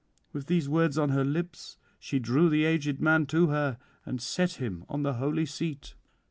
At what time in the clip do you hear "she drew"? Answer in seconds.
1.99-2.49